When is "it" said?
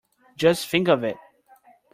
1.03-1.15